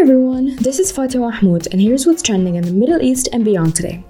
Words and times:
everyone, 0.00 0.56
this 0.56 0.78
is 0.78 0.90
Fatima 0.90 1.28
Mahmoud, 1.28 1.68
and 1.72 1.78
here's 1.78 2.06
what's 2.06 2.22
trending 2.22 2.56
in 2.56 2.64
the 2.64 2.72
Middle 2.72 3.02
East 3.02 3.28
and 3.34 3.44
beyond 3.44 3.76
today. 3.76 4.02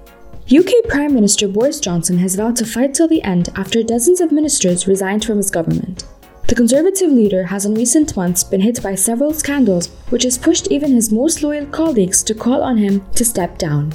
UK 0.57 0.89
Prime 0.89 1.13
Minister 1.13 1.49
Boris 1.49 1.81
Johnson 1.81 2.17
has 2.19 2.37
vowed 2.37 2.55
to 2.57 2.65
fight 2.65 2.95
till 2.95 3.09
the 3.09 3.21
end 3.25 3.49
after 3.57 3.83
dozens 3.83 4.21
of 4.21 4.31
ministers 4.31 4.87
resigned 4.87 5.25
from 5.25 5.39
his 5.39 5.51
government. 5.51 6.05
The 6.47 6.55
Conservative 6.55 7.11
leader 7.11 7.43
has 7.43 7.67
in 7.67 7.75
recent 7.75 8.17
months 8.17 8.45
been 8.45 8.61
hit 8.61 8.81
by 8.81 8.95
several 8.95 9.35
scandals, 9.35 9.89
which 10.11 10.23
has 10.23 10.39
pushed 10.39 10.71
even 10.71 10.93
his 10.93 11.11
most 11.11 11.43
loyal 11.43 11.67
colleagues 11.67 12.23
to 12.23 12.37
call 12.37 12.63
on 12.63 12.77
him 12.77 13.05
to 13.17 13.25
step 13.25 13.59
down. 13.59 13.93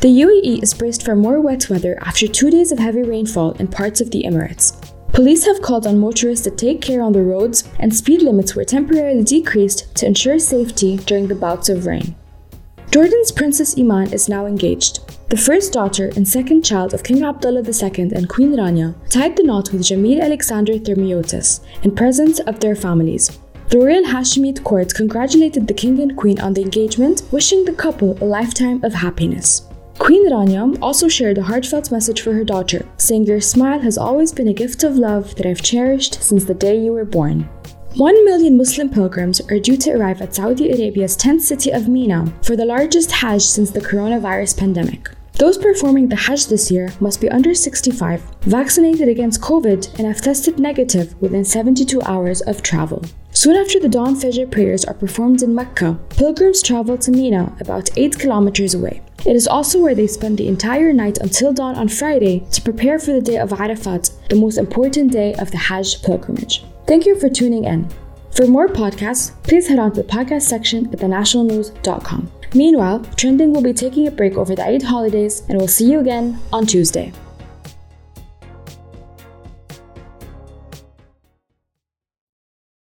The 0.00 0.20
UAE 0.22 0.64
is 0.64 0.74
braced 0.74 1.04
for 1.04 1.14
more 1.14 1.40
wet 1.40 1.70
weather 1.70 1.96
after 2.00 2.26
two 2.26 2.50
days 2.50 2.72
of 2.72 2.80
heavy 2.80 3.04
rainfall 3.04 3.52
in 3.52 3.68
parts 3.68 4.00
of 4.00 4.10
the 4.10 4.24
Emirates. 4.24 4.95
Police 5.12 5.46
have 5.46 5.62
called 5.62 5.86
on 5.86 5.98
motorists 5.98 6.44
to 6.44 6.50
take 6.50 6.82
care 6.82 7.02
on 7.02 7.12
the 7.12 7.22
roads, 7.22 7.68
and 7.78 7.94
speed 7.94 8.22
limits 8.22 8.54
were 8.54 8.64
temporarily 8.64 9.22
decreased 9.22 9.94
to 9.96 10.06
ensure 10.06 10.38
safety 10.38 10.96
during 10.98 11.28
the 11.28 11.34
bouts 11.34 11.68
of 11.68 11.86
rain. 11.86 12.14
Jordan's 12.90 13.32
Princess 13.32 13.78
Iman 13.78 14.12
is 14.12 14.28
now 14.28 14.46
engaged. 14.46 15.00
The 15.28 15.36
first 15.36 15.72
daughter 15.72 16.12
and 16.16 16.26
second 16.26 16.64
child 16.64 16.94
of 16.94 17.02
King 17.02 17.24
Abdullah 17.24 17.62
II 17.62 18.12
and 18.14 18.28
Queen 18.28 18.52
Rania 18.52 18.94
tied 19.10 19.36
the 19.36 19.42
knot 19.42 19.72
with 19.72 19.82
Jameel 19.82 20.22
Alexander 20.22 20.74
Thermiotis 20.74 21.60
in 21.82 21.94
presence 21.94 22.38
of 22.40 22.60
their 22.60 22.76
families. 22.76 23.38
The 23.68 23.78
Royal 23.78 24.04
Hashemite 24.04 24.62
court 24.62 24.94
congratulated 24.94 25.66
the 25.66 25.74
king 25.74 26.00
and 26.00 26.16
queen 26.16 26.38
on 26.38 26.52
the 26.52 26.62
engagement, 26.62 27.22
wishing 27.32 27.64
the 27.64 27.72
couple 27.72 28.16
a 28.22 28.24
lifetime 28.24 28.84
of 28.84 28.94
happiness. 28.94 29.66
Queen 29.98 30.30
Rania 30.30 30.78
also 30.82 31.08
shared 31.08 31.38
a 31.38 31.42
heartfelt 31.42 31.90
message 31.90 32.20
for 32.20 32.32
her 32.32 32.44
daughter, 32.44 32.86
saying, 32.98 33.24
Your 33.24 33.40
smile 33.40 33.80
has 33.80 33.96
always 33.96 34.30
been 34.30 34.48
a 34.48 34.52
gift 34.52 34.84
of 34.84 34.96
love 34.96 35.34
that 35.36 35.46
I've 35.46 35.62
cherished 35.62 36.22
since 36.22 36.44
the 36.44 36.54
day 36.54 36.78
you 36.78 36.92
were 36.92 37.04
born. 37.04 37.48
One 37.94 38.24
million 38.26 38.58
Muslim 38.58 38.90
pilgrims 38.90 39.40
are 39.50 39.58
due 39.58 39.78
to 39.78 39.92
arrive 39.92 40.20
at 40.20 40.34
Saudi 40.34 40.70
Arabia's 40.70 41.16
10th 41.16 41.40
city 41.40 41.70
of 41.70 41.88
Mina 41.88 42.30
for 42.42 42.54
the 42.54 42.66
largest 42.66 43.10
Hajj 43.10 43.42
since 43.42 43.70
the 43.70 43.80
coronavirus 43.80 44.58
pandemic. 44.58 45.08
Those 45.32 45.56
performing 45.56 46.08
the 46.08 46.16
Hajj 46.16 46.46
this 46.46 46.70
year 46.70 46.92
must 47.00 47.20
be 47.20 47.30
under 47.30 47.54
65, 47.54 48.22
vaccinated 48.42 49.08
against 49.08 49.40
COVID, 49.40 49.98
and 49.98 50.06
have 50.06 50.20
tested 50.20 50.58
negative 50.58 51.14
within 51.22 51.44
72 51.44 52.02
hours 52.02 52.42
of 52.42 52.62
travel. 52.62 53.02
Soon 53.32 53.56
after 53.56 53.80
the 53.80 53.88
dawn 53.88 54.14
Fajr 54.14 54.50
prayers 54.50 54.84
are 54.84 54.94
performed 54.94 55.42
in 55.42 55.54
Mecca, 55.54 55.98
pilgrims 56.10 56.62
travel 56.62 56.96
to 56.98 57.10
Mina, 57.10 57.54
about 57.60 57.90
8 57.96 58.18
kilometers 58.18 58.74
away. 58.74 59.02
It 59.26 59.34
is 59.34 59.48
also 59.48 59.80
where 59.80 59.96
they 59.96 60.06
spend 60.06 60.38
the 60.38 60.46
entire 60.46 60.92
night 60.92 61.18
until 61.18 61.52
dawn 61.52 61.74
on 61.74 61.88
Friday 61.88 62.46
to 62.52 62.62
prepare 62.62 63.00
for 63.00 63.12
the 63.12 63.20
day 63.20 63.38
of 63.38 63.52
Arafat, 63.52 64.10
the 64.30 64.36
most 64.36 64.56
important 64.56 65.10
day 65.10 65.34
of 65.34 65.50
the 65.50 65.56
Hajj 65.56 66.00
pilgrimage. 66.02 66.64
Thank 66.86 67.06
you 67.06 67.18
for 67.18 67.28
tuning 67.28 67.64
in. 67.64 67.88
For 68.30 68.46
more 68.46 68.68
podcasts, 68.68 69.32
please 69.42 69.66
head 69.66 69.80
on 69.80 69.92
to 69.94 70.02
the 70.02 70.08
podcast 70.08 70.42
section 70.42 70.86
at 70.92 71.00
thenationalnews.com. 71.00 72.30
Meanwhile, 72.54 73.00
Trending 73.16 73.52
will 73.52 73.62
be 73.62 73.72
taking 73.72 74.06
a 74.06 74.12
break 74.12 74.36
over 74.36 74.54
the 74.54 74.64
Eid 74.64 74.82
holidays, 74.82 75.42
and 75.48 75.58
we'll 75.58 75.66
see 75.66 75.90
you 75.90 75.98
again 75.98 76.38
on 76.52 76.64
Tuesday. 76.64 77.12